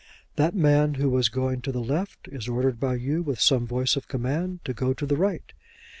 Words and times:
That 0.35 0.55
man 0.55 0.95
who 0.95 1.11
was 1.11 1.29
going 1.29 1.61
to 1.61 1.71
the 1.71 1.79
left 1.79 2.27
is 2.27 2.47
ordered 2.47 2.79
by 2.79 2.95
you 2.95 3.21
with 3.21 3.39
some 3.39 3.67
voice 3.67 3.95
of 3.95 4.07
command 4.07 4.65
to 4.65 4.73
go 4.73 4.95
to 4.95 5.05
the 5.05 5.15
right. 5.15 5.53